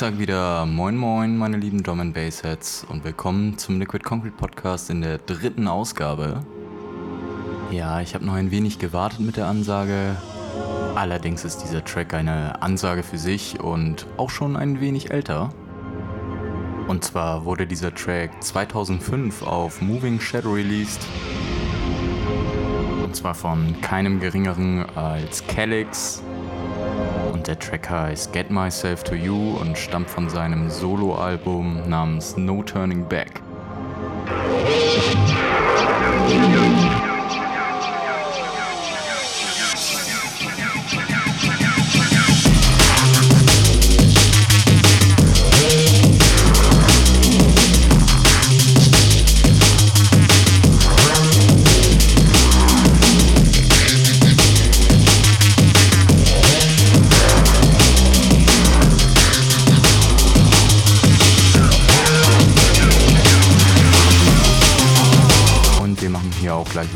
[0.00, 4.34] Sage wieder Moin Moin, meine lieben Drum and Bass Heads und willkommen zum Liquid Concrete
[4.34, 6.40] Podcast in der dritten Ausgabe.
[7.70, 10.16] Ja, ich habe noch ein wenig gewartet mit der Ansage.
[10.94, 15.52] Allerdings ist dieser Track eine Ansage für sich und auch schon ein wenig älter.
[16.88, 21.06] Und zwar wurde dieser Track 2005 auf Moving Shadow released.
[23.04, 26.22] Und zwar von keinem geringeren als Calix,
[27.40, 32.62] und der Track heißt Get Myself to You und stammt von seinem Soloalbum namens No
[32.62, 33.40] Turning Back.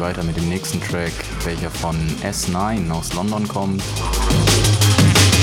[0.05, 1.15] Weiter mit dem nächsten Track,
[1.45, 3.83] welcher von S9 aus London kommt.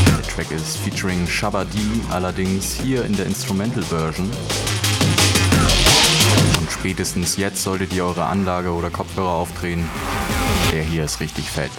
[0.05, 1.79] Der Track ist featuring Shabba D,
[2.11, 4.29] allerdings hier in der Instrumental Version.
[6.59, 9.89] Und spätestens jetzt solltet ihr eure Anlage oder Kopfhörer aufdrehen.
[10.71, 11.71] Der hier ist richtig fett.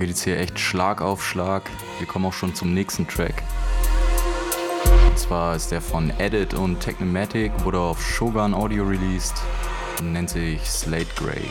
[0.00, 1.68] Geht es hier echt Schlag auf Schlag.
[1.98, 3.42] Wir kommen auch schon zum nächsten Track.
[5.06, 9.34] Und zwar ist der von Edit und Technomatic, wurde auf Shogun Audio released
[9.98, 11.44] und nennt sich Slate Grey.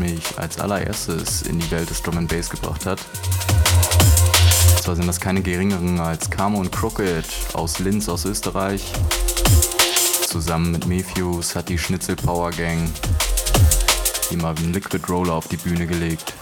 [0.00, 2.98] Mich als allererstes in die Welt des Drum and Bass gebracht hat.
[4.70, 8.92] Und zwar sind das keine geringeren als Camo und Crooked aus Linz aus Österreich.
[10.26, 12.90] Zusammen mit Mefuse hat die Schnitzel Power Gang
[14.30, 16.32] die Marvin Liquid Roller auf die Bühne gelegt.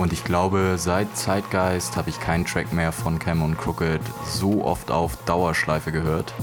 [0.00, 4.64] Und ich glaube, seit Zeitgeist habe ich keinen Track mehr von Cam und Crooked so
[4.64, 6.34] oft auf Dauerschleife gehört.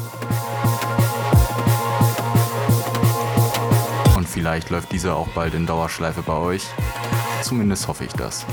[4.32, 6.66] Vielleicht läuft dieser auch bald in Dauerschleife bei euch.
[7.42, 8.46] Zumindest hoffe ich das.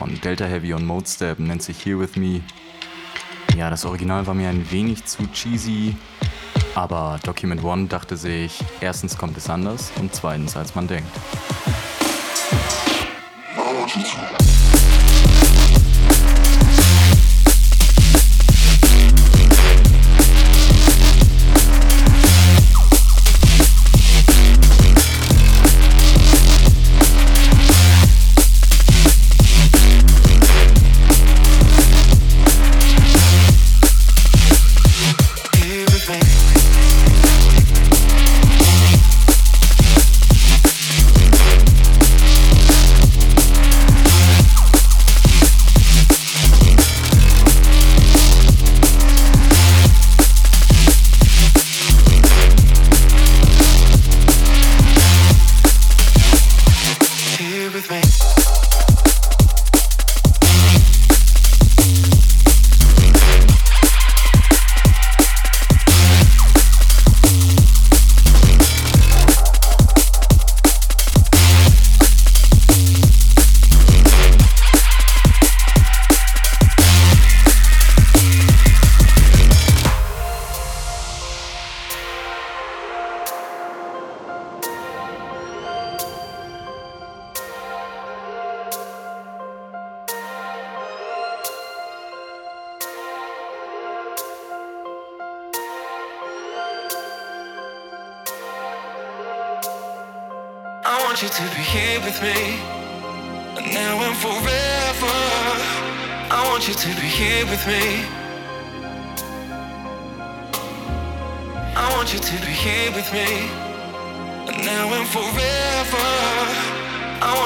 [0.00, 2.40] Von Delta Heavy und Modestep, nennt sich Here With Me.
[3.54, 5.94] Ja, das Original war mir ein wenig zu cheesy,
[6.74, 11.10] aber Document One dachte sich, erstens kommt es anders und zweitens als man denkt.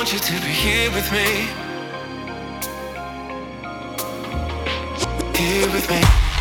[0.05, 1.49] Want you to be here with me.
[5.35, 6.34] Here with me.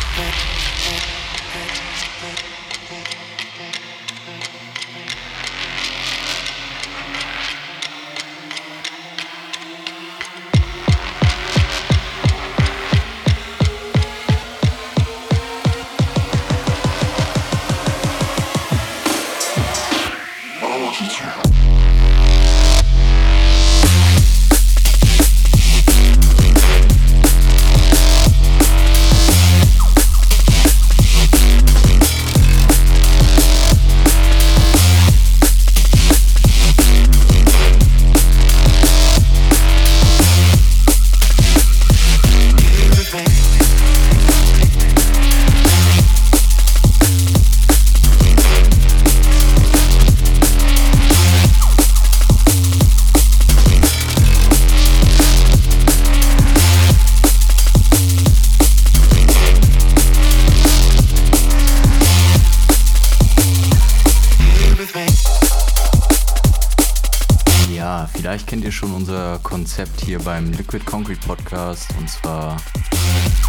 [70.14, 71.88] Hier beim Liquid Concrete Podcast.
[71.98, 72.56] Und zwar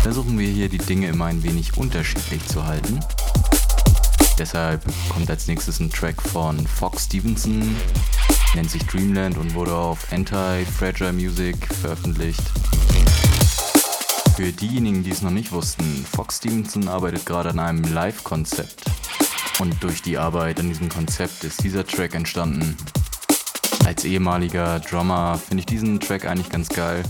[0.02, 3.00] versuchen wir hier die Dinge immer ein wenig unterschiedlich zu halten.
[4.40, 7.76] Deshalb kommt als nächstes ein Track von Fox Stevenson,
[8.56, 12.42] nennt sich Dreamland und wurde auf Anti-Fragile Music veröffentlicht.
[14.36, 18.86] Für diejenigen, die es noch nicht wussten, Fox Stevenson arbeitet gerade an einem Live-Konzept.
[19.60, 22.76] Und durch die Arbeit an diesem Konzept ist dieser Track entstanden,
[24.06, 27.04] ehemaliger Drummer finde ich diesen Track eigentlich ganz geil.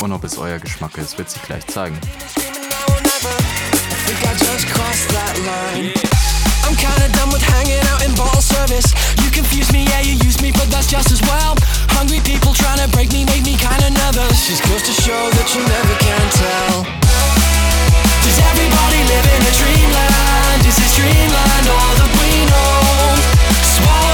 [0.00, 1.98] Und ob es euer Geschmack ist, wird sich gleich zeigen.
[6.64, 8.94] I'm kinda done with hanging out in ball service.
[9.22, 11.54] You confuse me, yeah, you use me, but that's just as well.
[11.90, 14.46] Hungry people trying to break me make me kinda nervous.
[14.48, 16.86] Just goes to show that you never can tell.
[18.24, 20.66] Does everybody live in a dreamland?
[20.66, 22.74] Is this dreamland all that we know?
[23.76, 24.13] Swallowing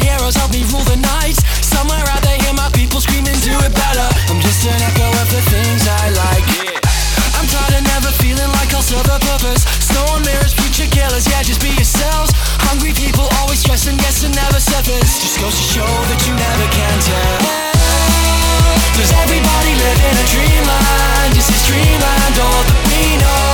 [0.31, 1.35] shadows help me rule the night.
[1.61, 4.07] Somewhere out there hear my people screaming do it better.
[4.29, 6.47] I'm just an echo of the things I like.
[7.35, 9.63] I'm tired of never feeling like I'll serve a purpose.
[9.79, 12.31] Snow on mirrors, preacher killers, yeah just be yourselves.
[12.67, 15.19] Hungry people always stressing, guessing, never surface.
[15.19, 17.37] Just goes to show that you never can tell.
[18.95, 21.33] Does everybody live in a dreamland?
[21.35, 23.51] Is this dreamland all that we know?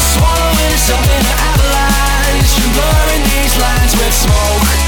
[0.00, 4.83] Swallowing us up in an avalanche you're blurring these lines with smoke.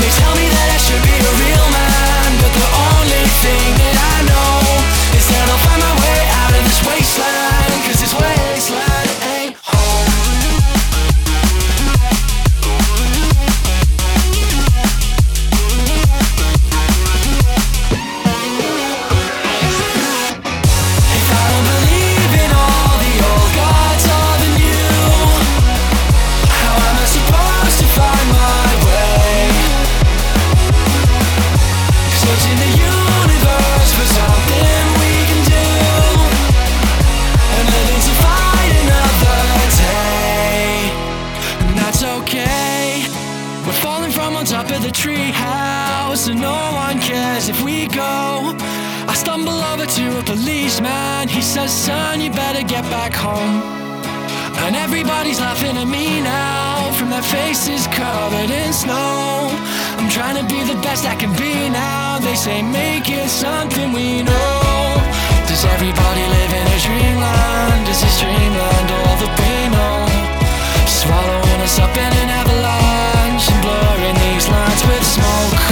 [0.00, 3.96] They tell me that I should be a real man But the only thing that
[3.98, 4.57] I know
[51.58, 53.54] says, Son, you better get back home.
[54.64, 59.50] And everybody's laughing at me now, from their faces covered in snow.
[59.98, 62.18] I'm trying to be the best I can be now.
[62.18, 64.50] They say, Make it something we know.
[65.50, 67.80] Does everybody live in a dreamland?
[67.88, 69.98] Does this dreamland all the we know?
[71.00, 75.62] Swallowing us up in an avalanche and blurring these lines with smoke.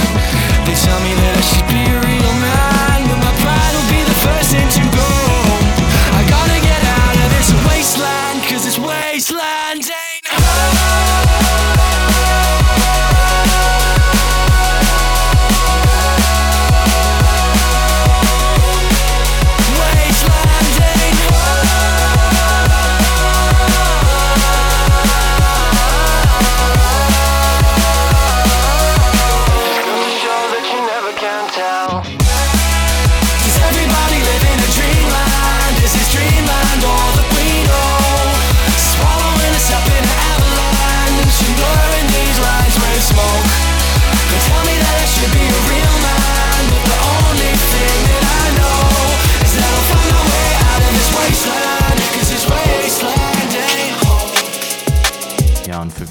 [0.65, 4.01] They tell me that I should be a real man, but my pride will be
[4.11, 4.96] the first thing to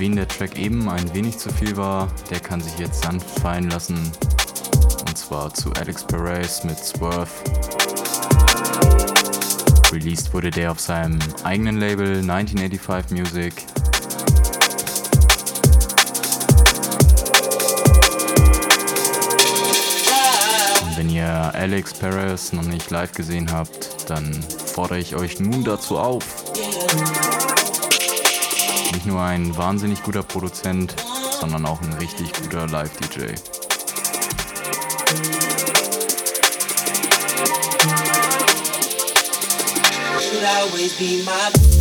[0.06, 3.68] wen der Track eben ein wenig zu viel war, der kann sich jetzt sanft fallen
[3.70, 3.96] lassen.
[5.00, 7.28] Und zwar zu Alex Perez mit Swerve.
[9.92, 13.64] Released wurde der auf seinem eigenen Label 1985 Music.
[20.84, 24.40] Und wenn ihr Alex Perez noch nicht live gesehen habt, dann
[24.72, 26.44] fordere ich euch nun dazu auf.
[28.96, 30.94] Nicht nur ein wahnsinnig guter Produzent,
[31.38, 33.34] sondern auch ein richtig guter Live-DJ.
[40.18, 41.75] should always be my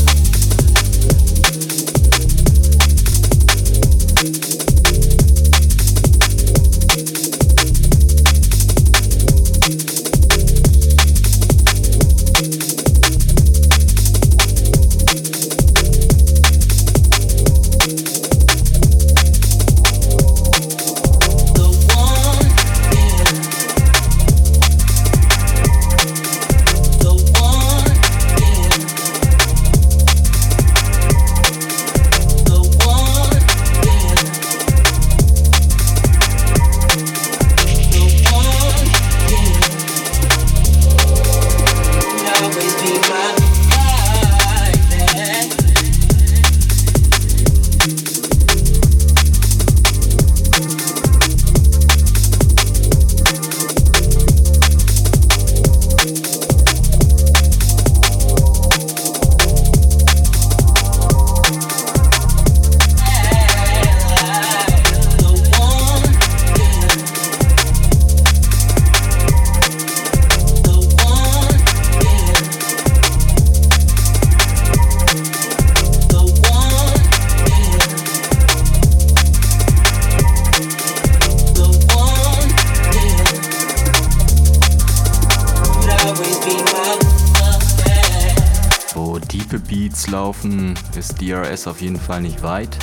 [91.09, 92.77] ist DRS auf jeden Fall nicht weit.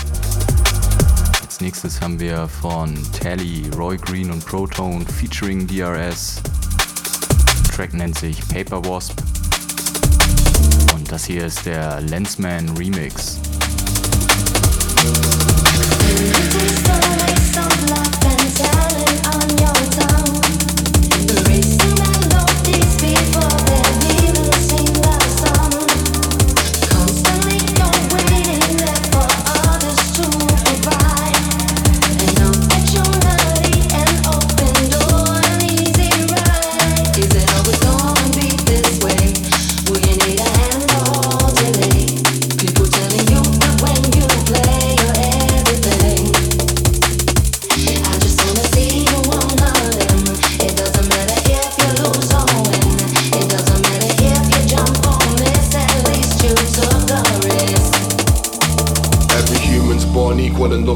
[1.43, 6.41] Als nächstes haben wir von Tally, Roy Green und Protone featuring DRS.
[7.65, 9.19] Der Track nennt sich Paper Wasp.
[10.95, 13.41] Und das hier ist der Lensman Remix.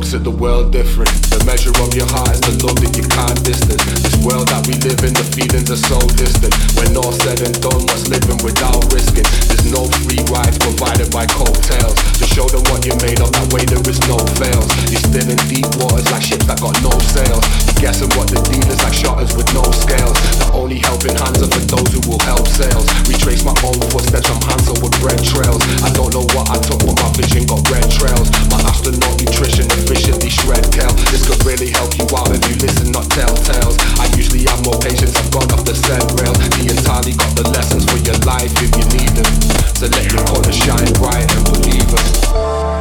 [0.06, 1.35] Looks at the world different.
[1.46, 3.78] Measure of your heart is the love that you can't distance.
[4.02, 6.50] This world that we live in, the feelings are so distant.
[6.74, 9.22] When all said and done, what's living without risking?
[9.46, 11.94] There's no free rides provided by coattails.
[12.18, 14.66] To show them what you're made of, that way there is no fails.
[14.90, 17.46] You're still in deep waters like ships that got no sails.
[17.70, 20.18] You guessing what the dealers like shutters with no scales.
[20.42, 22.90] The only helping hands are for those who will help sales.
[23.06, 25.62] Retrace my own footsteps I'm Hansel with red trails.
[25.86, 28.34] I don't know what I took, but my vision got red trails.
[28.50, 30.90] My astronaut nutrition efficiently shred kale.
[31.14, 33.76] This really help you out if you listen, not tell tales.
[33.98, 36.32] I usually have more patience, I've gone off the scent rail.
[36.56, 39.28] The entirely got the lessons for your life if you need them.
[39.74, 42.75] So let your corner shine bright and believe us.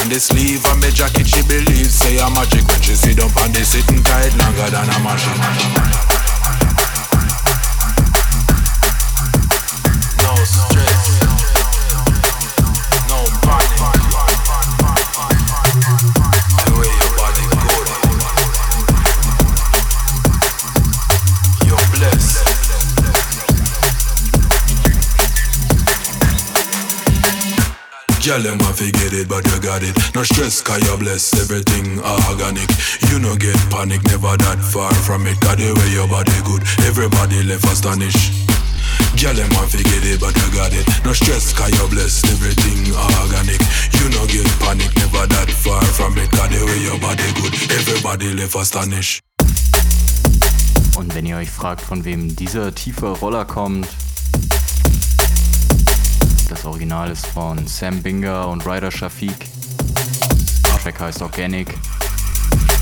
[0.00, 1.26] The and the sleeve of me jacket.
[1.26, 4.88] She believes say I'm magic when she sit up and they sitting tight longer than
[4.88, 5.36] a machine.
[10.22, 10.89] No stress.
[28.30, 29.90] Girl, them want to it, but you got it.
[30.14, 31.98] No stress, cause you're blessed, everything
[32.30, 32.70] organic.
[33.10, 35.34] You no get panic, never that far from it.
[35.42, 38.46] Got the way your body good, everybody left astonished.
[39.18, 40.86] Girl, them want to it, but you got it.
[41.02, 43.58] No stress, cause you're blessed, everything organic.
[43.98, 46.30] You no get panic, never that far from it.
[46.30, 49.26] Got the way your body good, everybody left astonished.
[50.94, 53.88] Und wenn ihr euch fragt, von wem dieser tiefe Roller kommt,
[56.50, 59.46] das Original ist von Sam Binger und Ryder Shafiq.
[60.66, 61.78] Der Track heißt Organic.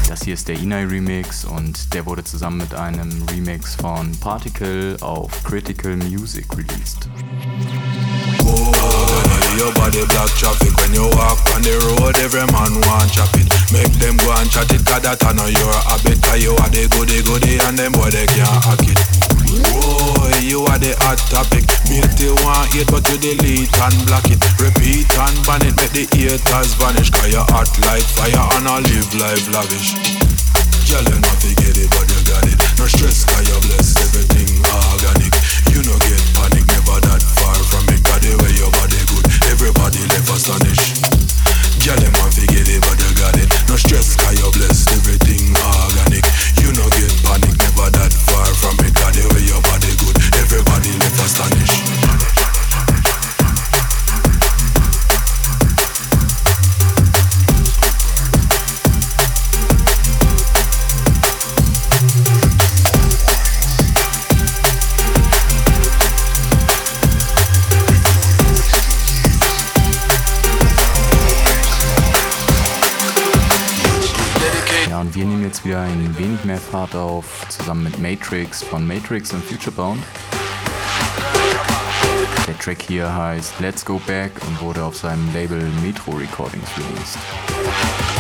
[0.09, 4.96] Das hier ist der Inai Remix und der wurde zusammen mit einem Remix von Particle
[5.02, 7.09] auf Critical Music released.
[8.42, 8.72] Oh,
[9.59, 12.16] your body block traffic when you walk on the road.
[12.20, 13.52] Every man want chop it.
[13.70, 16.22] Make them go and chat it, cause that I know your habit.
[16.22, 18.98] Cause you are the goody goody and them boy they can't hack it.
[19.68, 21.77] Boy, you are the hot topic.
[21.88, 24.37] Mate you want hate but you delete and block it.
[24.61, 27.09] Repeat and ban it, make the haters vanish.
[27.09, 29.96] Cause you hot like fire and I live life lavish.
[30.85, 32.57] Girl, you know fi get it, but you got it.
[32.77, 35.33] No stress, cause you're blessed, everything organic.
[35.72, 38.05] You no get panic, never that far from it.
[38.05, 41.01] Got the way your body good, everybody left astonished.
[41.81, 43.48] Girl, them want fi get it, but you got it.
[43.64, 44.92] No stress, cause you're blessed,
[76.38, 80.03] wenig mehr Fahrt auf, zusammen mit Matrix von Matrix und Futurebound.
[82.46, 88.17] Der Track hier heißt Let's Go Back und wurde auf seinem Label Metro Recordings released.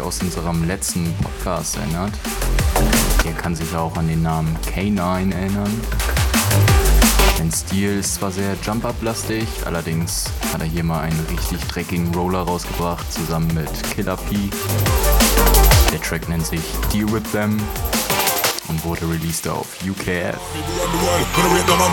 [0.00, 2.12] Aus unserem letzten Podcast erinnert,
[3.24, 5.80] der kann sich auch an den Namen K9 erinnern.
[7.36, 12.40] Sein Stil ist zwar sehr Jump-Up-lastig, allerdings hat er hier mal einen richtig dreckigen Roller
[12.40, 14.50] rausgebracht, zusammen mit Killer P.
[15.92, 17.58] Der Track nennt sich Deal With Them
[18.68, 20.36] und wurde released auf UKF.
[20.38, 21.26] around the world.
[21.34, 21.88] Gonna rate no man,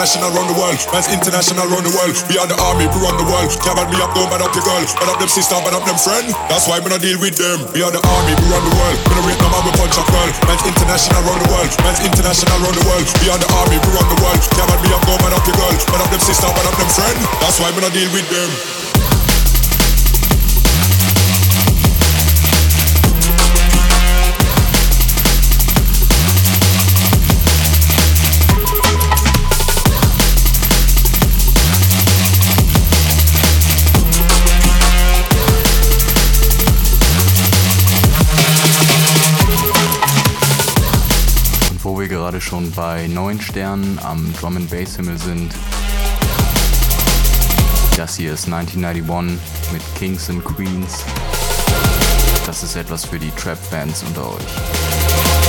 [0.00, 0.80] International around the world.
[0.96, 2.16] Man's international around the world.
[2.32, 3.52] We are the army, we run the world.
[3.60, 4.80] Can't me up, go bad up your girl.
[4.96, 6.24] Bad up them sister, bad up them friend.
[6.48, 7.68] That's why we no deal with them.
[7.76, 8.96] We are the army, we run the world.
[8.96, 10.30] We no rate no man, we punch a girl.
[10.48, 11.68] Man's international around the world.
[11.84, 13.04] Man's international around the world.
[13.20, 14.40] We are the army, we run the world.
[14.56, 15.76] Can't me up, go bad up your girl.
[15.92, 17.18] Bad up them sister, bad up them friend.
[17.44, 18.79] That's why we no deal with them.
[42.50, 45.54] Schon bei neun Sternen am Drum and Bass Himmel sind,
[47.96, 49.38] das hier ist 1991
[49.72, 51.04] mit Kings and Queens.
[52.46, 55.39] Das ist etwas für die Trap-Fans unter euch.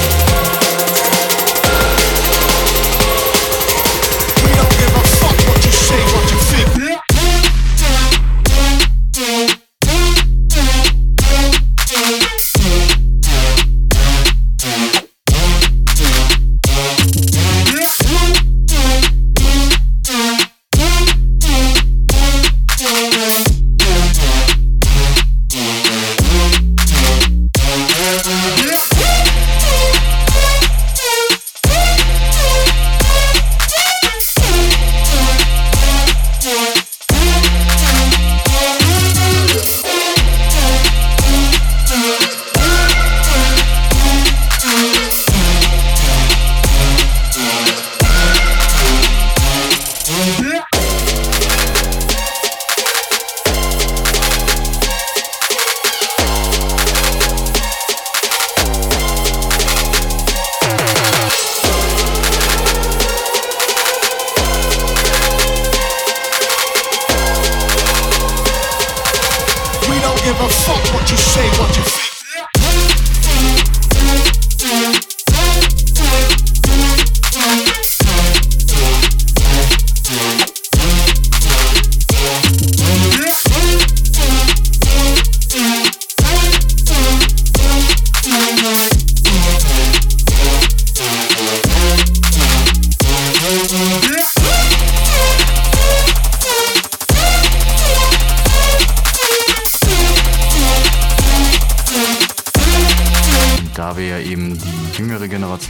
[70.51, 72.10] Fuck what you say, what you think.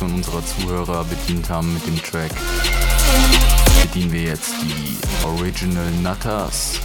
[0.02, 2.32] Generation unserer Zuhörer bedient haben mit dem Track,
[3.84, 6.80] bedienen wir jetzt die Original Nutters.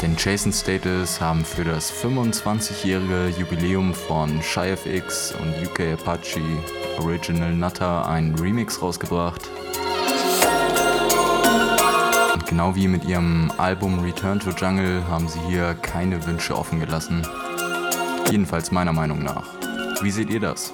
[0.00, 6.40] Denn Jason Status haben für das 25-jährige Jubiläum von ShyFX und UK Apache
[6.98, 9.42] Original Nutter einen Remix rausgebracht.
[12.34, 16.80] Und genau wie mit ihrem Album Return to Jungle haben sie hier keine Wünsche offen
[16.80, 17.26] gelassen.
[18.30, 19.46] Jedenfalls meiner Meinung nach.
[20.02, 20.72] Wie seht ihr das?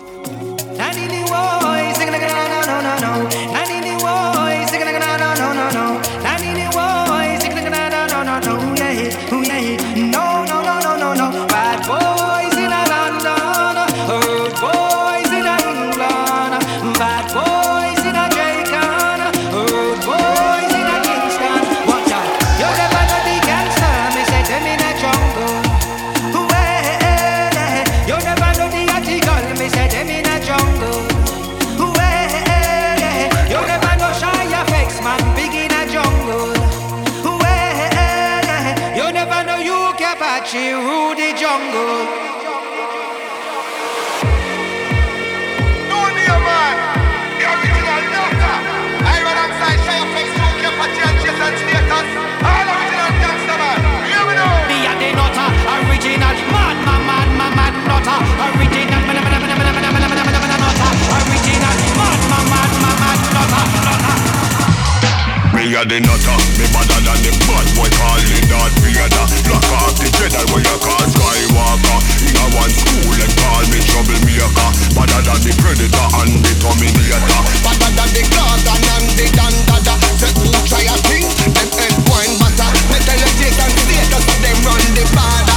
[65.80, 69.96] A the nutter, me better than the bad boy call me Darth Vader Lock off
[69.96, 75.20] the Jedi where you call Skywalker In a one school and call me troublemaker Better
[75.24, 79.94] than the Predator and the Terminator Better than the Gordon and the Dandada.
[80.20, 81.24] Say who try a thing,
[81.56, 82.68] them head wine butter.
[82.92, 85.49] Me tell you Jason Status, them run the border.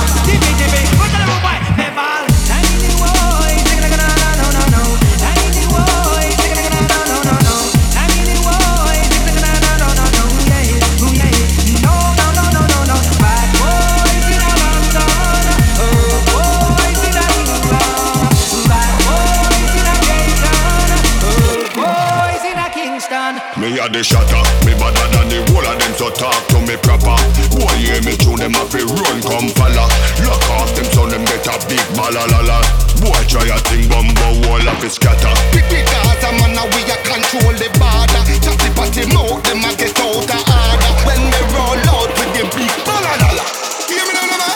[23.84, 27.20] A the shatter, me better than the whole of them So talk to me proper
[27.52, 29.88] Boy hear me tune them a fi run come follow
[30.24, 32.64] Lock off them so them get a big balalala
[33.04, 36.82] Boy try a thing bumbo wall of his scatter Big big Gaza man, now we
[36.88, 38.24] a control the border.
[38.40, 40.92] Chatty patty mouth, them a get out of order.
[41.04, 43.44] When we roll out with them big balalala.
[43.92, 44.54] Hear me now, no, man.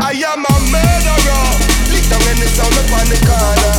[0.00, 1.44] I am a murderer.
[1.92, 3.76] Lick down any sound up on the corner.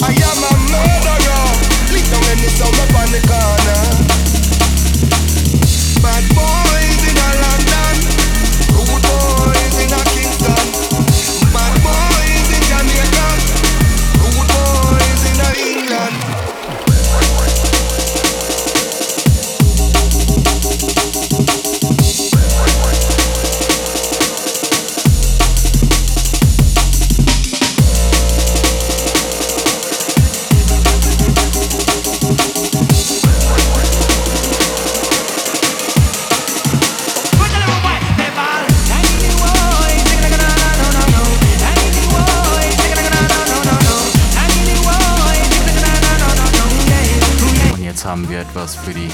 [0.00, 1.35] I am a murderer.
[2.36, 3.80] When it's out up on the corner.
[6.02, 6.85] Bad boy.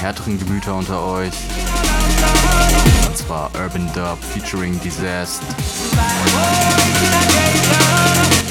[0.03, 1.31] Härteren Gemüter unter euch.
[3.07, 5.45] Und zwar Urban Dub featuring Disaster.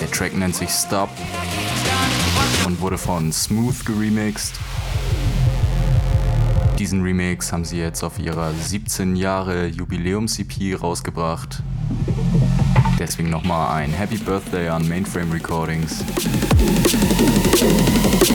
[0.01, 1.11] Der Track nennt sich Stop
[2.65, 4.55] und wurde von Smooth geremixed.
[6.79, 11.63] Diesen Remix haben sie jetzt auf ihrer 17 Jahre Jubiläums-EP rausgebracht.
[13.03, 16.05] Deswegen nochmal ein Happy Birthday an Mainframe Recordings.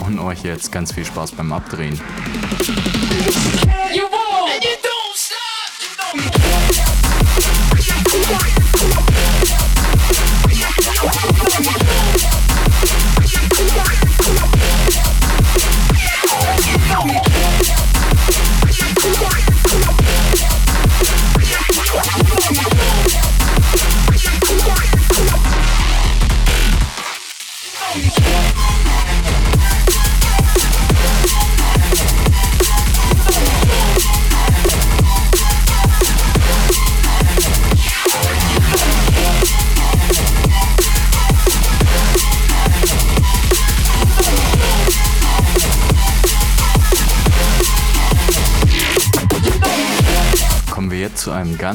[0.06, 1.98] Und euch jetzt ganz viel Spaß beim Abdrehen.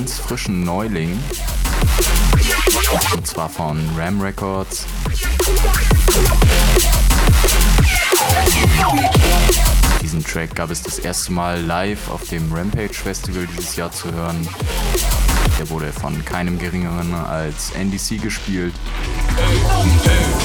[0.03, 1.17] Ganz frischen Neuling.
[3.15, 4.85] Und zwar von Ram Records.
[10.01, 14.11] Diesen Track gab es das erste Mal live auf dem Rampage Festival dieses Jahr zu
[14.11, 14.45] hören.
[15.57, 18.73] Der wurde von keinem geringeren als NDC gespielt.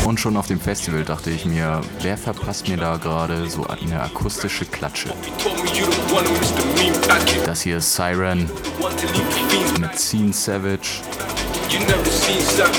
[0.05, 4.01] Und schon auf dem Festival dachte ich mir, wer verpasst mir da gerade so eine
[4.01, 5.12] akustische Klatsche?
[7.45, 8.51] Das hier ist Siren
[9.80, 11.03] mit Scene Savage.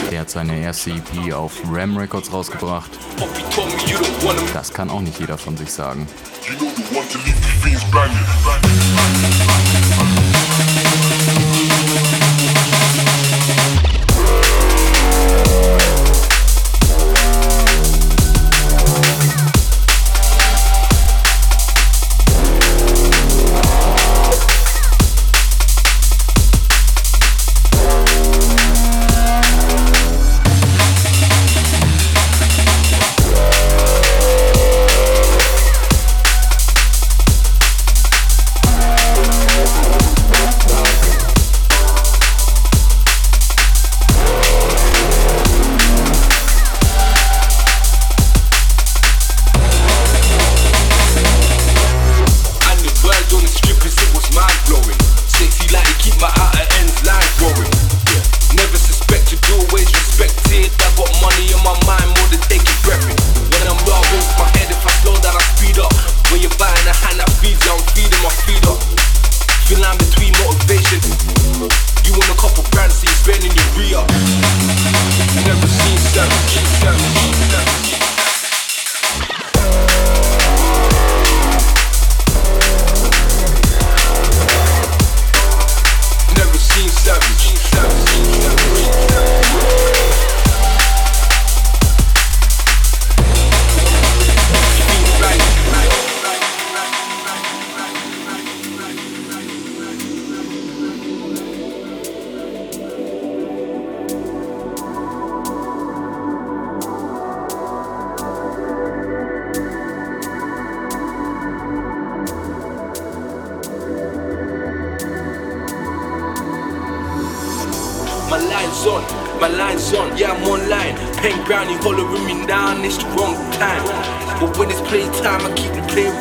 [0.10, 2.92] Der hat seine erste EP auf Ram Records rausgebracht.
[4.54, 6.08] Das kann auch nicht jeder von sich sagen.
[10.00, 10.09] And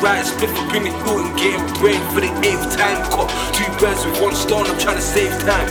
[0.01, 0.25] right.
[0.25, 2.99] Split for bring it through and game brain for the eighth time.
[3.11, 5.69] Caught two birds with one stone, I'm trying to save time.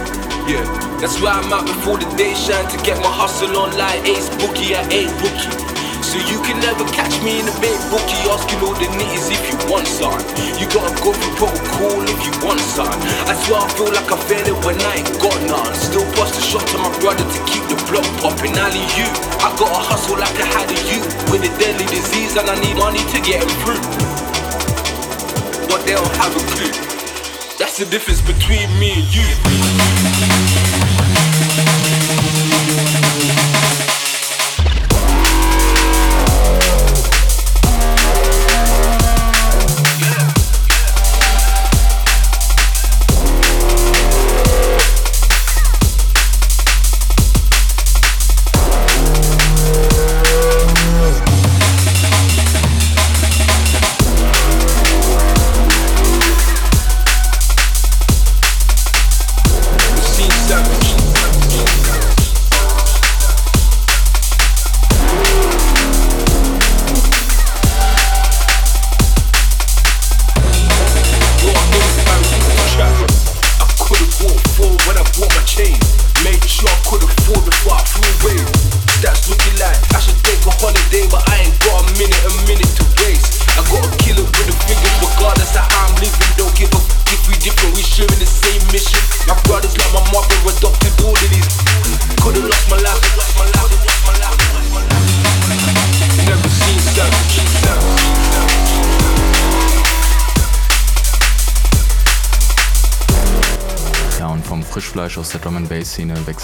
[0.48, 0.64] Yeah,
[1.00, 4.28] that's why I'm out before the day shine to get my hustle on like ace
[4.40, 5.68] bookie I ain't bookie.
[6.00, 9.44] So you can never catch me in the big bookie asking all the nitties if
[9.44, 10.16] you want some.
[10.56, 12.96] You gotta go through protocol if you want some.
[13.28, 15.74] I swear I feel like I failed it when I ain't got none.
[15.76, 18.56] Still bust a shot to my brother to keep the block popping.
[18.56, 19.08] Ali, you,
[19.44, 22.80] I gotta hustle like I had a you with a deadly disease and I need
[22.80, 23.44] money to get.
[23.68, 24.07] But
[25.88, 26.70] they don't have a clue.
[27.58, 29.77] That's the difference between me and you.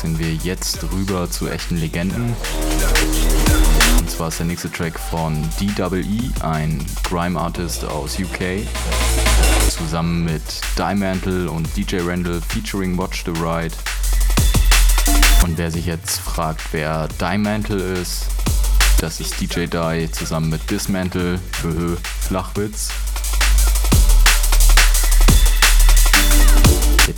[0.05, 2.37] Wechseln wir jetzt rüber zu echten Legenden.
[3.99, 8.67] Und zwar ist der nächste Track von DWE, ein Grime Artist aus UK,
[9.71, 10.43] zusammen mit
[10.77, 13.75] Dimantle und DJ Randall featuring Watch the Ride.
[15.43, 18.27] Und wer sich jetzt fragt, wer Dimantle ist,
[19.01, 22.91] das ist DJ Die zusammen mit Dismantle, Höhö, Flachwitz.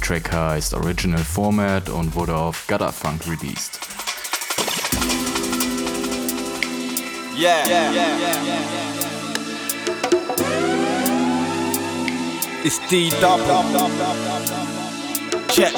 [0.07, 3.81] Track heißt Original Format und wurde auf Gutter Funk released.
[7.37, 7.65] Yeah.
[12.63, 13.65] It's D double.
[15.49, 15.73] Check.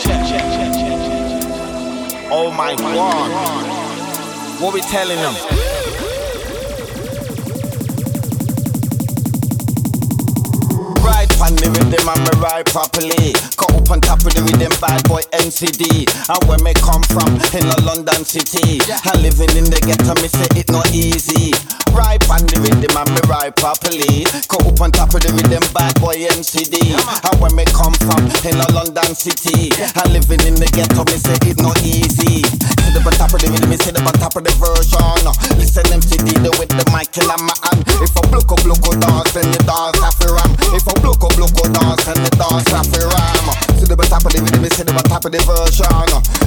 [2.31, 3.31] Oh my god.
[4.61, 5.35] What we telling them?
[11.03, 13.33] Ride pan the rhythm and me ride properly.
[13.89, 16.05] Up on top of the rhythm, bad boy NCD.
[16.29, 18.85] And where me come from, in a London city.
[18.85, 21.57] And living in the ghetto, me say it not easy.
[21.97, 24.29] Ride on the rhythm and me ride properly.
[24.45, 27.01] Go up on top of the rhythm, bad boy NCD.
[27.01, 29.73] And where me come from, in a London city.
[29.81, 32.45] And living in the ghetto, me say it not easy.
[32.85, 35.17] Sit up on top of the rhythm, me sit up on top of the version.
[35.57, 37.89] Listen MCD, the with the mic in my hand.
[38.05, 40.53] If I block up, block dance, then the dance have to ram.
[40.77, 43.38] If I block up, block dance, then the dance have to ram.
[44.29, 45.89] Sit up on top of the rhythm, me sit up on top of the version.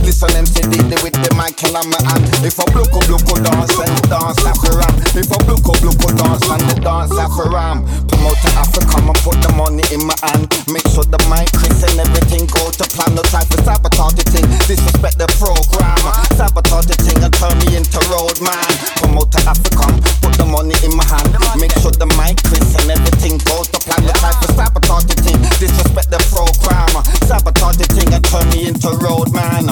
[0.06, 2.24] Listen MCD, the with the mic in my hand.
[2.46, 4.94] If I block up, block dance, the dance to ram.
[5.18, 7.82] If I block up, block dance, then the dance to ram.
[8.06, 10.46] Promote to Africa, and put the money in my hand.
[10.70, 13.18] Make sure the mic, Chris, and everything go to plan.
[13.18, 16.02] No try for sabotage the thing, disrespect the program.
[16.38, 18.70] Sabotage the thing and turn me into road man.
[19.02, 19.90] Promote to Africa,
[20.22, 21.34] put the money in my hand.
[21.58, 24.06] Make sure the mic, Chris, and everything goes to plan.
[24.06, 26.94] No try for sabotage the thing, disrespect the program.
[27.26, 29.70] Sabotage the thing and turn me into road man.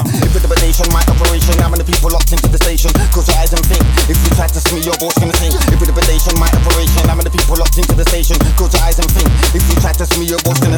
[0.49, 2.89] A nation, my operation, how many people locked into the station?
[3.13, 3.83] Close your eyes and think.
[4.09, 7.15] If you try to see me, your boat's gonna it's a nation, my operation, how
[7.15, 8.37] many people locked into the station?
[8.57, 9.29] Close your eyes and think.
[9.53, 10.77] If you try to see me, your boat's gonna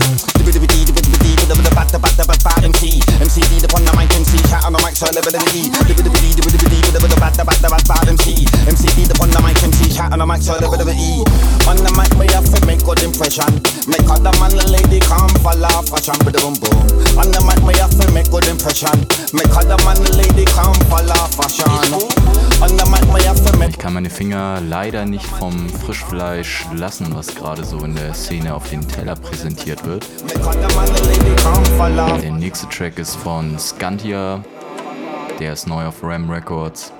[2.61, 5.69] MC, MCD the mic, MC, shout on the mic, so I live in the E.
[8.07, 11.21] MC, MCD the mic, MC, shout on the mic, so I live in the E.
[11.69, 13.49] On the mic, we have to make good impression.
[13.89, 17.17] Make other man and lady come follow fashion, boom boom boom.
[17.17, 18.93] On the mic, we have to make good impression.
[19.33, 21.69] Make other man and lady come follow fashion.
[22.61, 26.65] On the mic, we have to make Ich kann meine Finger leider nicht vom Frischfleisch
[26.73, 30.05] lassen, was gerade so in der Szene auf den Teller präsentiert wird.
[30.23, 31.60] make other man and lady come.
[32.21, 34.43] Der nächste Track ist von Scantia.
[35.39, 36.93] Der ist neu auf Ram Records.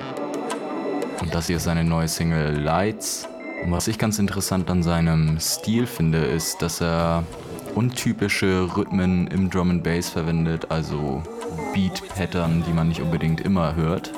[1.21, 3.27] Und das hier ist seine neue Single Lights.
[3.63, 7.23] Und was ich ganz interessant an seinem Stil finde, ist, dass er
[7.75, 11.21] untypische Rhythmen im Drum and Bass verwendet, also
[11.73, 14.11] Beat-Pattern, die man nicht unbedingt immer hört.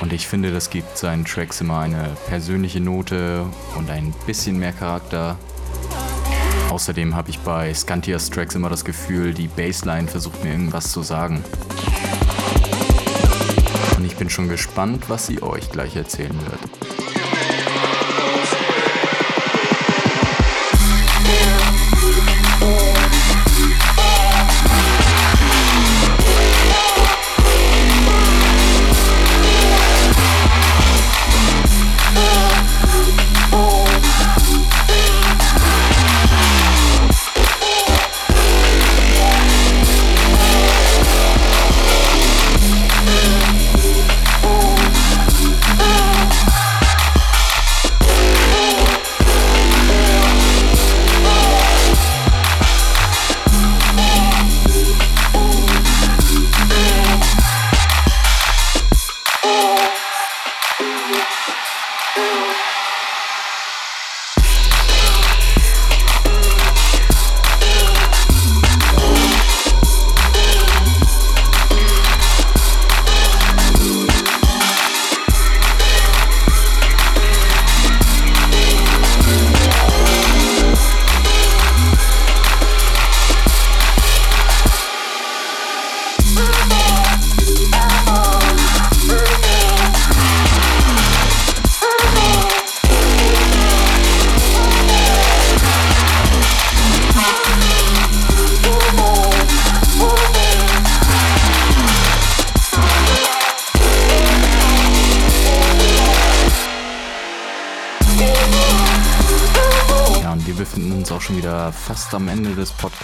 [0.00, 3.46] Und ich finde, das gibt seinen Tracks immer eine persönliche Note
[3.76, 5.36] und ein bisschen mehr Charakter.
[6.70, 11.02] Außerdem habe ich bei Scantias Tracks immer das Gefühl, die Bassline versucht mir irgendwas zu
[11.02, 11.44] sagen.
[13.96, 16.93] Und ich bin schon gespannt, was sie euch gleich erzählen wird.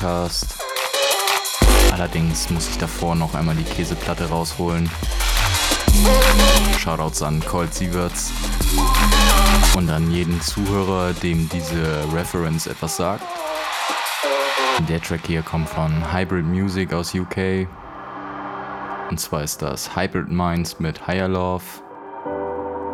[0.00, 0.56] Podcasts.
[1.92, 4.90] Allerdings muss ich davor noch einmal die Käseplatte rausholen.
[6.78, 8.32] Shoutouts an Colt Sieverts
[9.76, 13.24] und an jeden Zuhörer, dem diese Reference etwas sagt.
[14.88, 17.68] Der Track hier kommt von Hybrid Music aus UK.
[19.10, 21.64] Und zwar ist das Hybrid Minds mit Higher Love,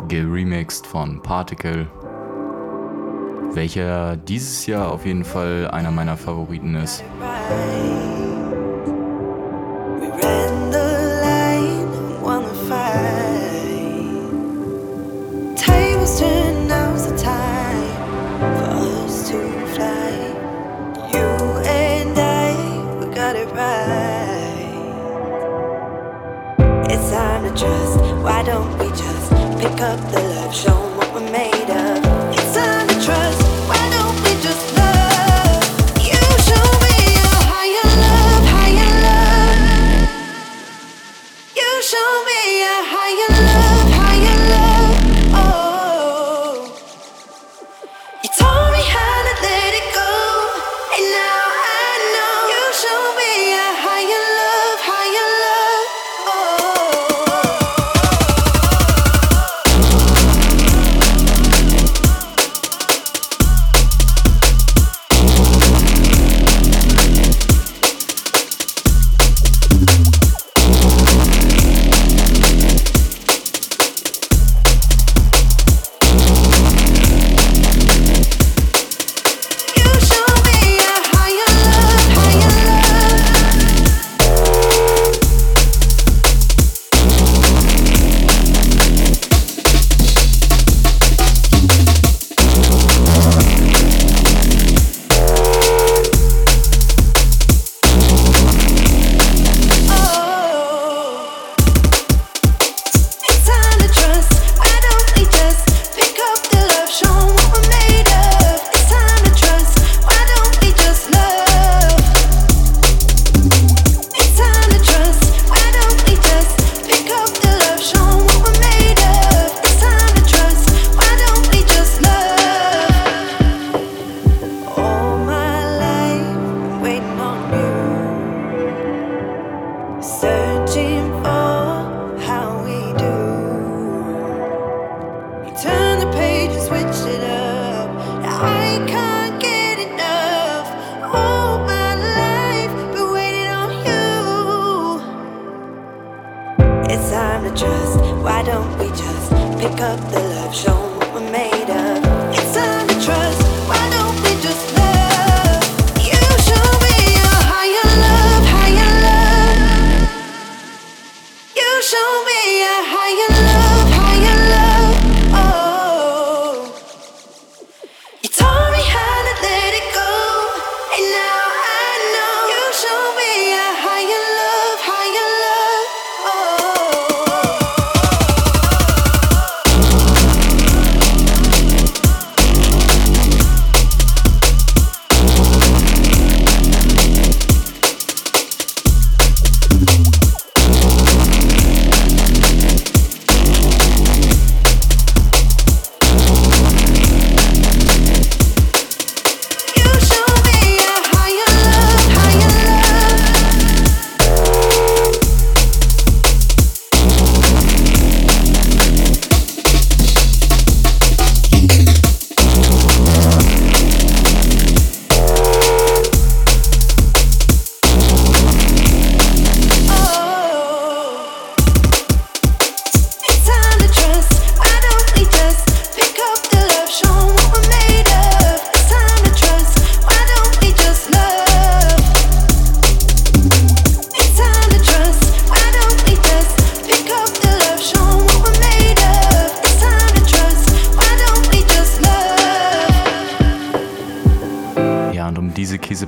[0.09, 1.87] geremixed von Particle
[3.57, 7.03] welcher dieses Jahr auf jeden Fall einer meiner Favoriten ist.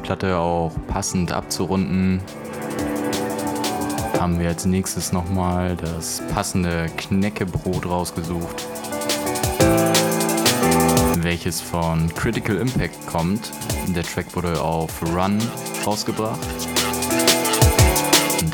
[0.09, 2.23] Platte auch passend abzurunden,
[4.19, 8.67] haben wir als nächstes nochmal das passende Kneckebrot rausgesucht,
[11.17, 13.53] welches von Critical Impact kommt.
[13.89, 15.39] Der Track wurde auf Run
[15.85, 16.39] rausgebracht.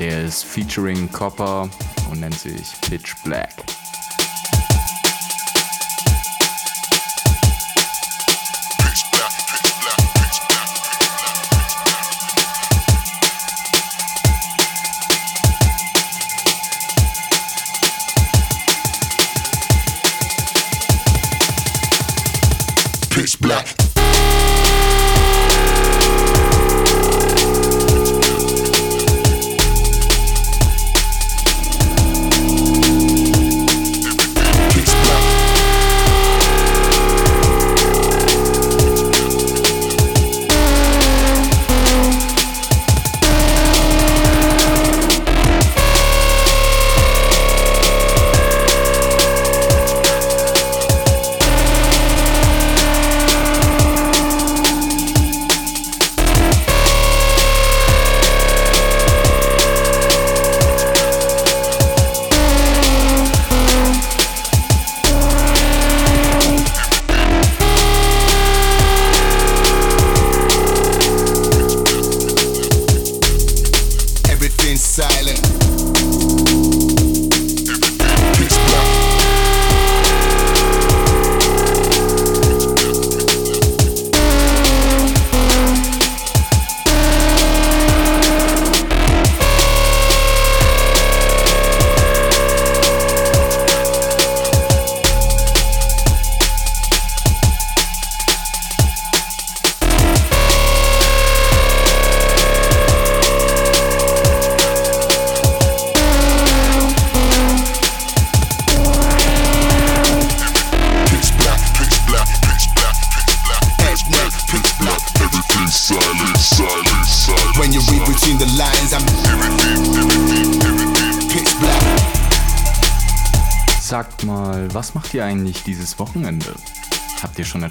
[0.00, 1.68] Der ist featuring Copper
[2.10, 3.73] und nennt sich Pitch Black.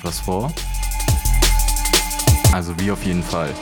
[0.04, 0.51] Etwas vor?
[2.51, 3.54] Also wie auf jeden Fall.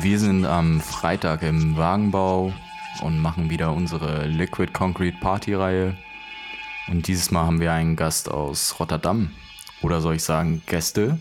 [0.00, 2.52] Wir sind am Freitag im Wagenbau
[3.00, 5.96] und machen wieder unsere Liquid Concrete Party Reihe.
[6.86, 9.32] Und dieses Mal haben wir einen Gast aus Rotterdam.
[9.82, 11.20] Oder soll ich sagen Gäste?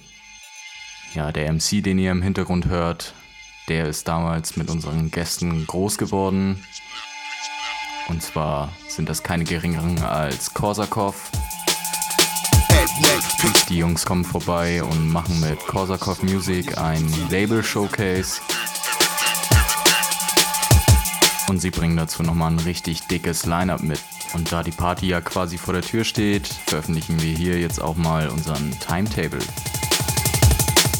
[1.16, 3.16] Ja, der MC, den ihr im Hintergrund hört,
[3.68, 6.64] der ist damals mit unseren Gästen groß geworden.
[8.10, 11.31] Und zwar sind das keine geringeren als Korsakov.
[13.72, 18.42] Die Jungs kommen vorbei und machen mit Korsakov Music ein Label-Showcase.
[21.48, 24.02] Und sie bringen dazu nochmal ein richtig dickes Line-Up mit.
[24.34, 27.96] Und da die Party ja quasi vor der Tür steht, veröffentlichen wir hier jetzt auch
[27.96, 29.40] mal unseren Timetable.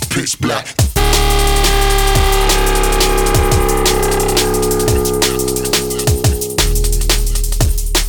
[0.08, 0.74] Pitch black.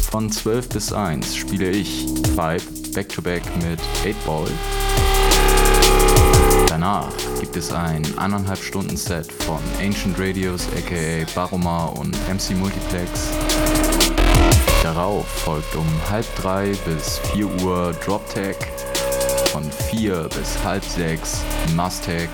[0.08, 2.06] Von 12 bis 1 spiele ich
[2.36, 4.48] Five Back-to-Back mit 8 Ball.
[6.68, 7.08] Danach
[7.40, 13.30] gibt es ein anderthalb Stunden Set von Ancient Radios aka Baroma und MC Multiplex.
[14.82, 18.56] Darauf folgt um halb drei bis 4 Uhr Drop Tech.
[19.52, 21.42] Von 4 bis halb 6
[21.74, 22.28] Mustag.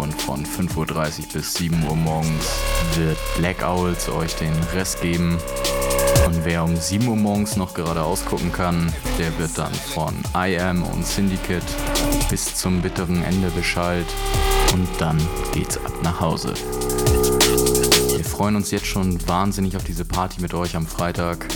[0.00, 2.60] Und von 5.30 Uhr bis 7 Uhr morgens
[2.94, 5.38] wird Black Owls euch den Rest geben.
[6.26, 10.58] Und wer um 7 Uhr morgens noch geradeaus gucken kann, der wird dann von I
[10.58, 11.62] Am und Syndicate
[12.28, 14.08] bis zum bitteren Ende beschallt.
[14.72, 15.16] Und dann
[15.52, 16.52] geht's ab nach Hause.
[18.16, 21.46] Wir freuen uns jetzt schon wahnsinnig auf diese Party mit euch am Freitag.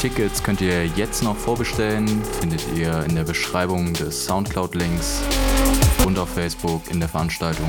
[0.00, 5.22] Tickets könnt ihr jetzt noch vorbestellen, findet ihr in der Beschreibung des Soundcloud-Links
[6.04, 7.68] und auf Facebook in der Veranstaltung.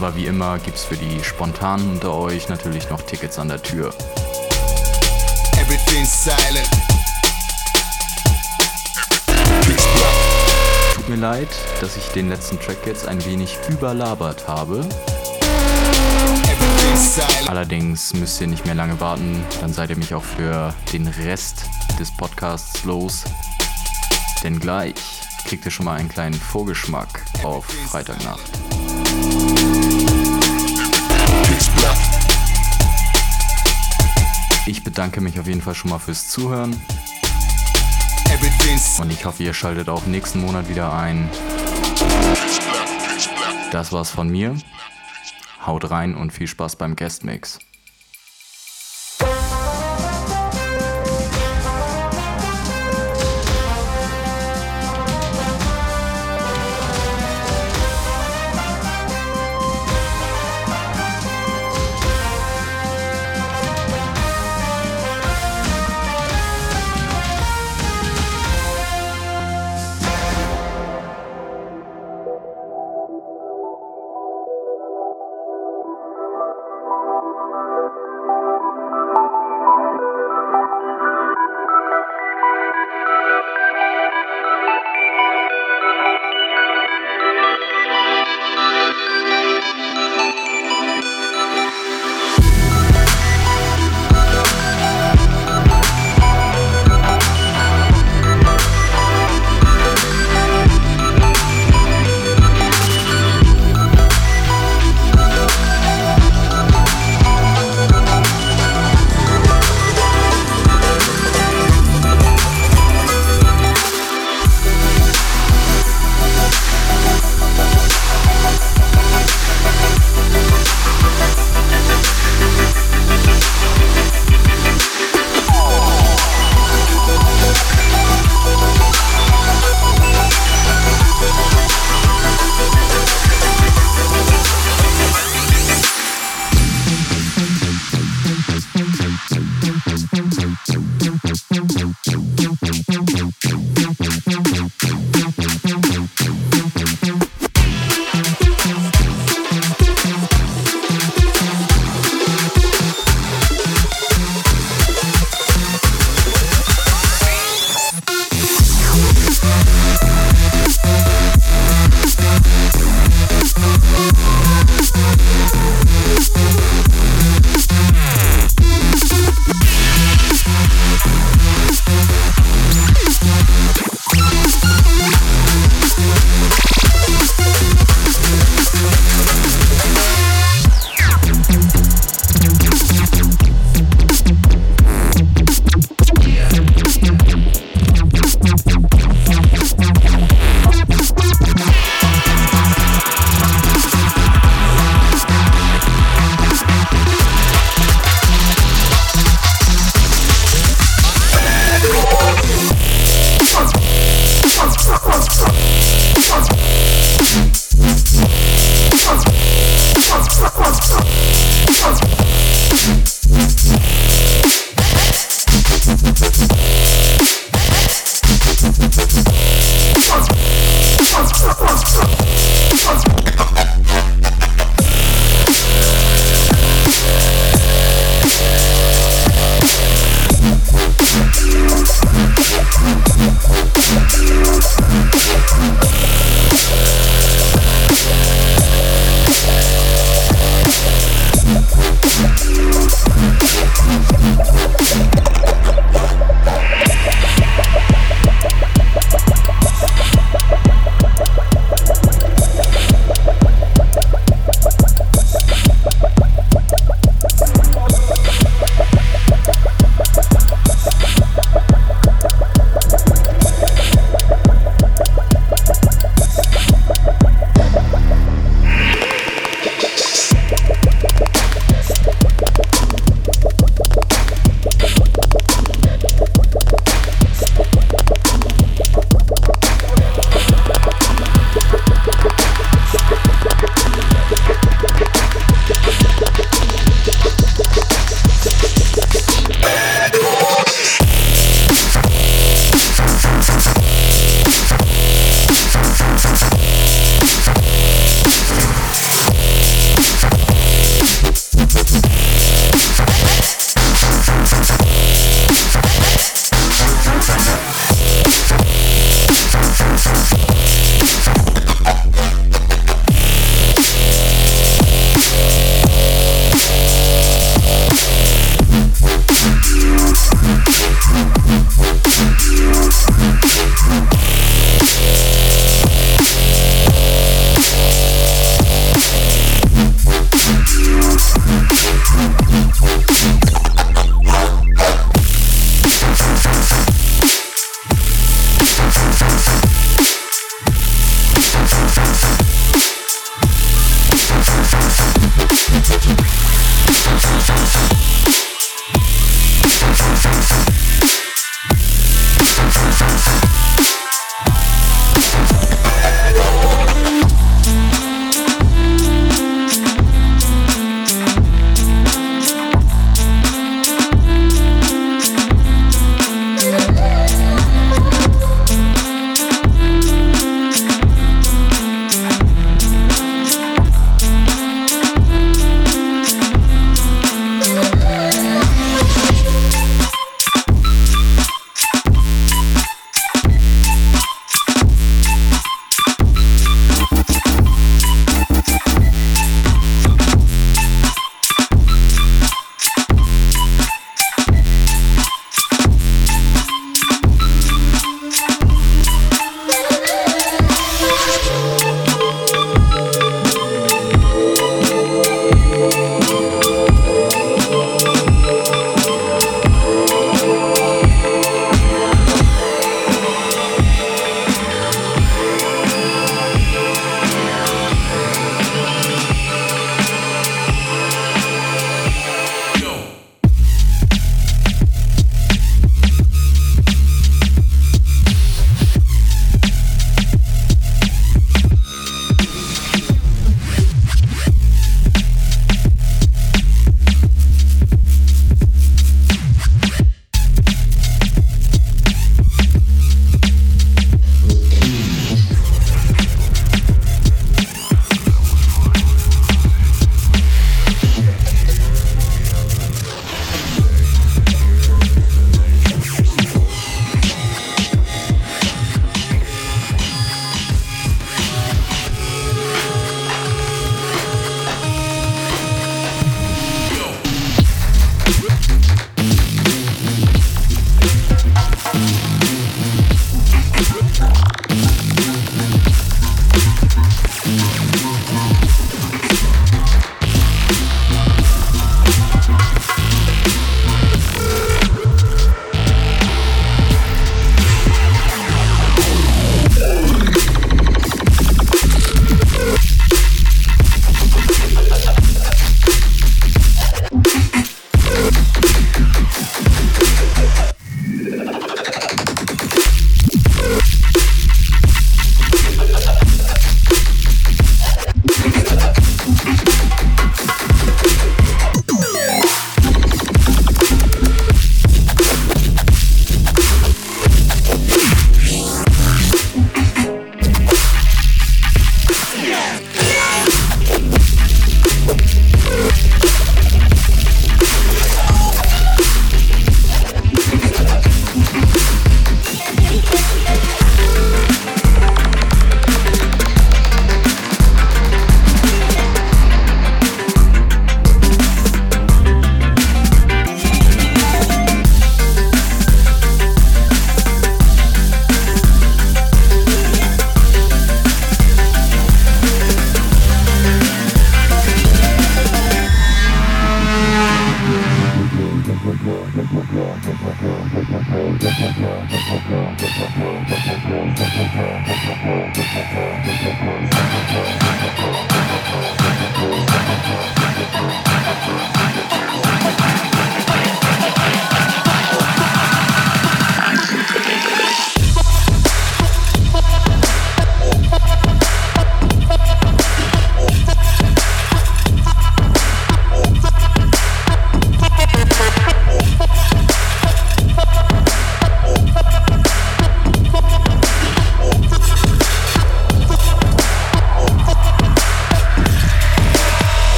[0.00, 3.92] Aber wie immer gibt's für die Spontanen unter euch natürlich noch Tickets an der Tür.
[5.60, 6.70] Everything's silent.
[10.94, 11.48] Tut mir leid,
[11.80, 14.88] dass ich den letzten Track jetzt ein wenig überlabert habe.
[17.48, 21.64] Allerdings müsst ihr nicht mehr lange warten, dann seid ihr mich auch für den Rest
[21.98, 23.24] des Podcasts los.
[24.44, 24.94] Denn gleich
[25.44, 28.48] kriegt ihr schon mal einen kleinen Vorgeschmack auf Freitagnacht.
[34.66, 36.76] Ich bedanke mich auf jeden Fall schon mal fürs Zuhören
[39.00, 41.28] und ich hoffe, ihr schaltet auch nächsten Monat wieder ein.
[43.70, 44.56] Das war's von mir.
[45.64, 47.58] Haut rein und viel Spaß beim Guestmix.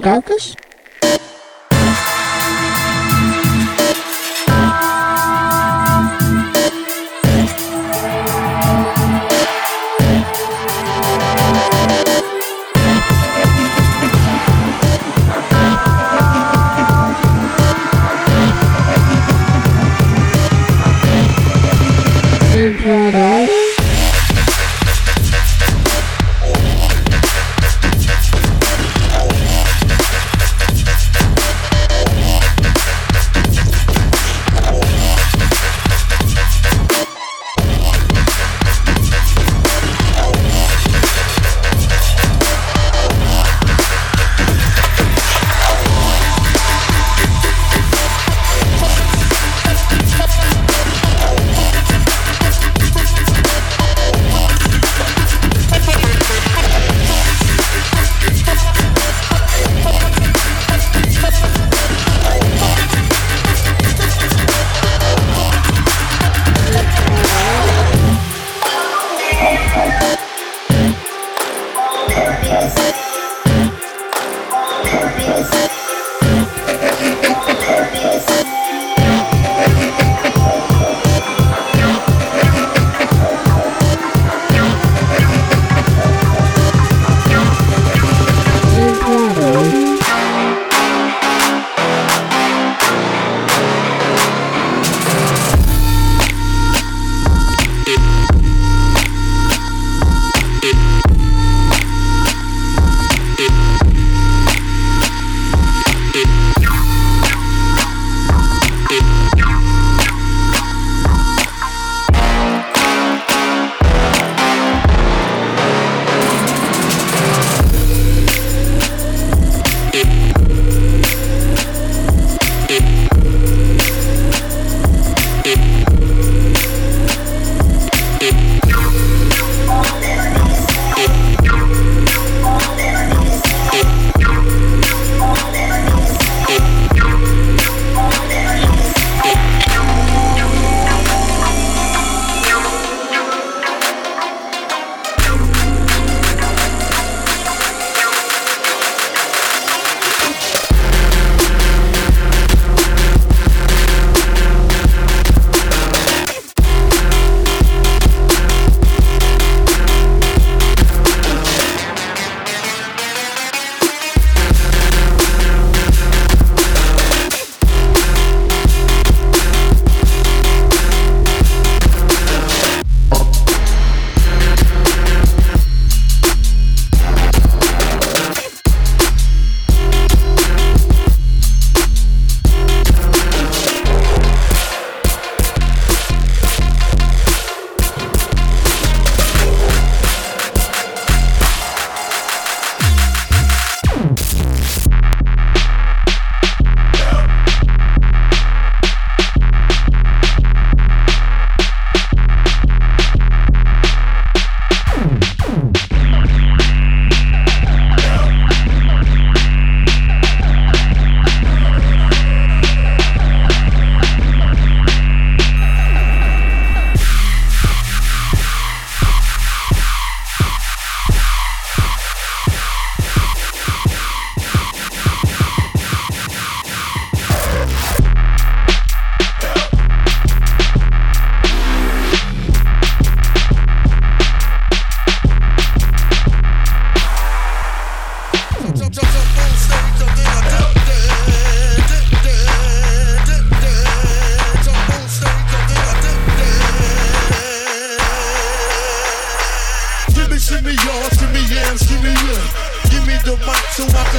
[0.00, 0.67] Sind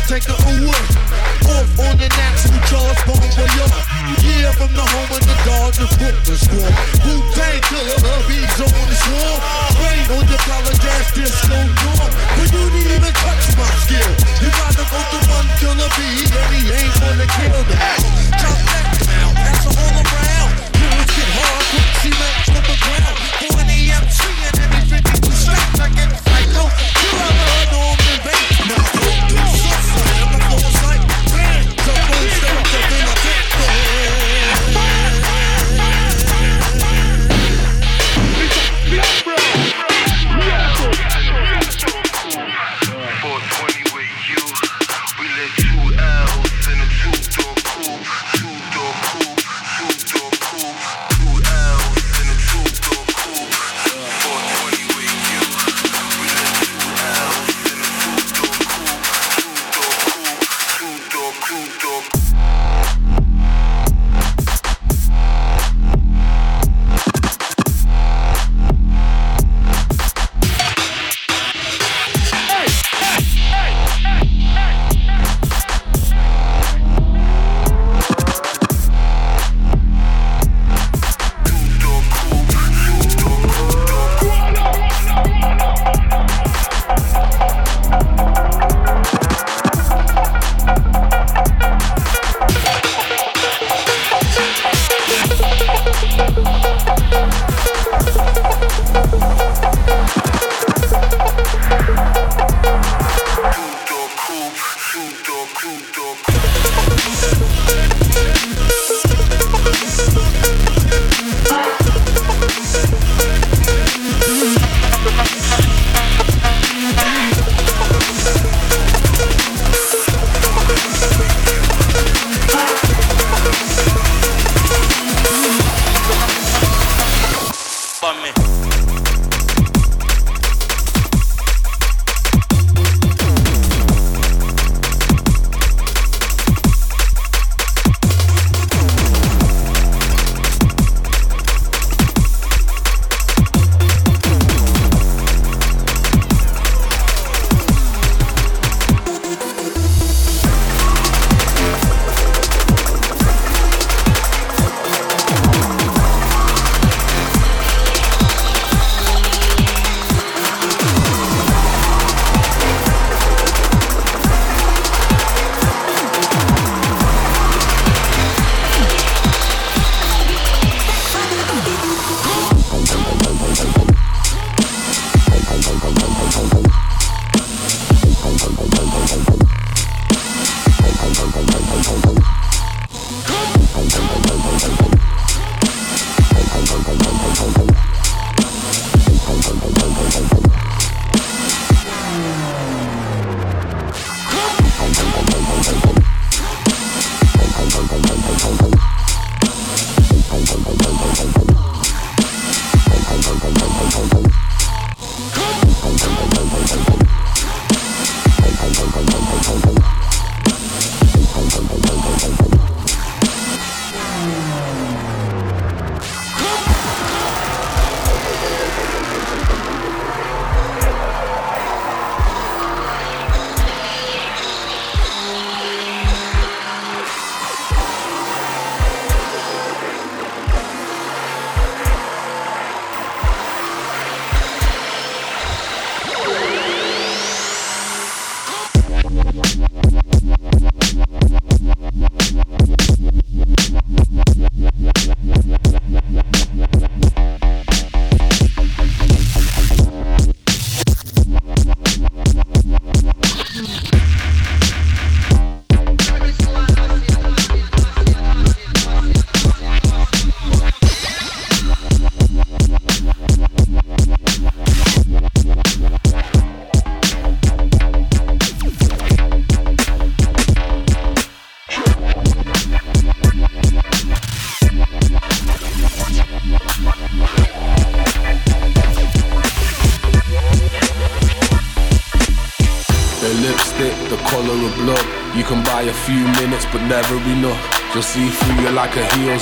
[0.10, 0.86] taker of wood.
[1.54, 3.70] Off on the natural Charles Bon Voyeur.
[4.26, 5.36] Yeah, from the home of the
[5.86, 6.74] of Brooklyn squad.
[7.06, 9.40] Wu Tang killer, hubby's on the swarm.
[9.78, 10.42] Rain on your
[10.98, 12.10] ass disco dorm.
[12.10, 14.12] But you didn't even touch my skill.
[14.42, 17.82] You gotta go to one killer bee, and he ain't gonna kill them.
[18.42, 20.52] Chop that down, pass all around.
[20.74, 23.19] Killers get hard, quick cement to the ground.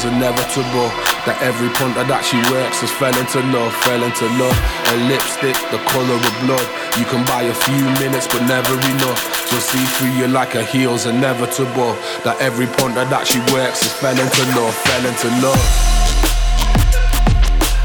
[0.07, 0.89] Inevitable.
[1.27, 4.55] That every punter that she works has fell into love, fell into love.
[4.87, 6.63] Her lipstick, the color of blood.
[6.95, 9.19] You can buy a few minutes, but never enough.
[9.51, 11.99] She'll see through you like her heels buff.
[12.23, 15.65] That every punter that she works has fell into love, fell into love.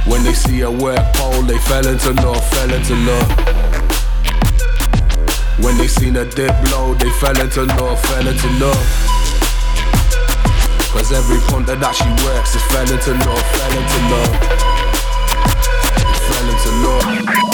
[0.06, 3.28] When they see her work pole, they fell into love, fell into love.
[5.62, 9.11] When they seen her dip low, they fell into love, fell into love.
[10.92, 14.32] Cause every punter that she works is fell into love, fell into love.
[16.28, 17.51] Fell into love.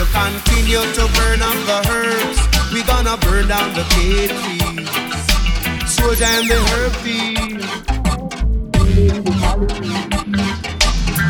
[0.00, 2.40] you continue to burn up the herbs,
[2.72, 4.32] we gonna burn down the K T
[4.80, 6.22] S, trees.
[6.22, 7.36] And the herpes.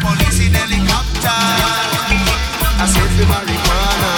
[0.02, 1.40] Police in helicopter.
[2.78, 4.12] I said the marijuana.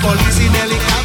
[0.00, 0.97] Police in helicopter.